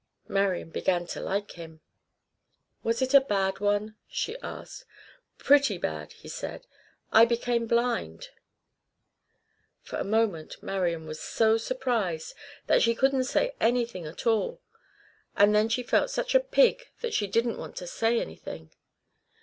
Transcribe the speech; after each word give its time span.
Marian 0.27 0.71
began 0.71 1.05
to 1.05 1.21
like 1.21 1.51
him. 1.51 1.79
"Was 2.81 3.03
it 3.03 3.13
a 3.13 3.21
bad 3.21 3.59
one?" 3.59 3.97
she 4.07 4.35
asked. 4.39 4.83
"Pretty 5.37 5.77
bad," 5.77 6.13
he 6.13 6.27
said. 6.27 6.65
"I 7.11 7.23
became 7.23 7.67
blind." 7.67 8.29
For 9.83 9.97
a 9.97 10.03
moment 10.03 10.55
Marian 10.63 11.05
was 11.05 11.19
so 11.21 11.55
surprised 11.59 12.33
that 12.65 12.81
she 12.81 12.95
couldn't 12.95 13.25
say 13.25 13.53
anything 13.61 14.07
at 14.07 14.25
all; 14.25 14.59
and 15.37 15.53
then 15.53 15.69
she 15.69 15.83
felt 15.83 16.09
such 16.09 16.33
a 16.33 16.39
pig 16.39 16.87
that 17.01 17.13
she 17.13 17.27
didn't 17.27 17.59
want 17.59 17.75
to 17.75 17.85
say 17.85 18.19
anything. 18.19 18.71